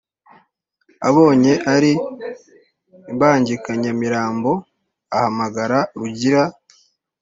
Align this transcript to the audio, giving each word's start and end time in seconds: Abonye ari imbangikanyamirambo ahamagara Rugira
Abonye 1.09 1.53
ari 1.73 1.91
imbangikanyamirambo 3.11 4.51
ahamagara 5.15 5.79
Rugira 5.99 6.43